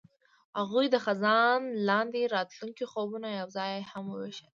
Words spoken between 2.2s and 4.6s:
د راتلونکي خوبونه یوځای هم وویشل.